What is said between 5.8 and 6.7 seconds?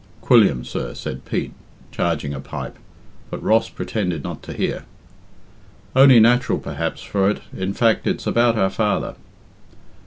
"Only natural,